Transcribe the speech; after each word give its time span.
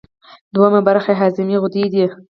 دویمه 0.53 0.81
برخه 0.87 1.09
یې 1.13 1.19
هضمي 1.21 1.57
غدې 1.61 1.85
دي. 1.93 2.05